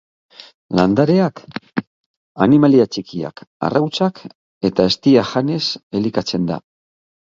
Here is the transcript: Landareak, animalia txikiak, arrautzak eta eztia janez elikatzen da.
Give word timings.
Landareak, 0.79 1.41
animalia 2.47 2.89
txikiak, 2.97 3.47
arrautzak 3.71 4.27
eta 4.73 4.91
eztia 4.95 5.31
janez 5.37 5.65
elikatzen 6.03 6.55
da. 6.55 6.65